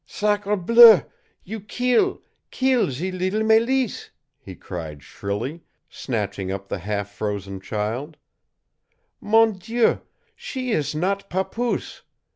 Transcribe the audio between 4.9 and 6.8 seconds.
shrilly, snatching up the